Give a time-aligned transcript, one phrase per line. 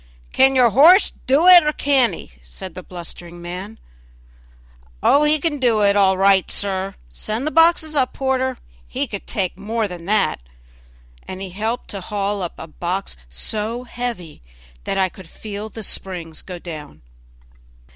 [0.33, 3.77] "Can your horse do it, or can't he?" said the blustering man.
[5.03, 5.25] "Oh!
[5.25, 9.59] he can do it all right, sir; send up the boxes, porter; he could take
[9.59, 10.39] more than that;"
[11.27, 14.41] and he helped to haul up a box so heavy
[14.85, 17.03] that I could feel the springs go down.